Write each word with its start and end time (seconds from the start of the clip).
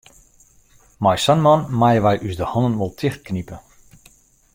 Mei 1.05 1.17
sa'n 1.25 1.43
man 1.47 1.67
meie 1.81 2.01
wy 2.05 2.15
ús 2.27 2.35
de 2.39 2.45
hannen 2.51 2.79
wol 2.79 2.93
tichtknipe. 2.99 3.57